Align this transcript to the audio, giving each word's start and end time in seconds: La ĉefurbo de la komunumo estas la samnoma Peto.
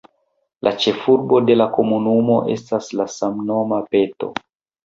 La 0.67 0.71
ĉefurbo 0.85 1.41
de 1.51 1.57
la 1.59 1.67
komunumo 1.75 2.39
estas 2.57 2.91
la 3.03 3.09
samnoma 3.19 3.81
Peto. 3.93 4.33